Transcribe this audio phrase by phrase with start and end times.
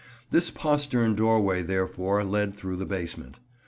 [0.31, 3.37] This postern doorway therefore led through the basement.